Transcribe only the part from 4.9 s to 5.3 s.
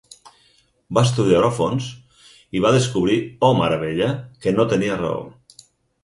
raó.